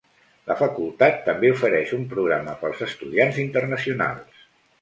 [0.51, 4.43] La facultat també ofereix un programa pels estudiants internacionals.